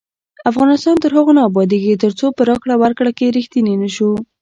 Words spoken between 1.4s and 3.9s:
ابادیږي، ترڅو په راکړه ورکړه کې ریښتیني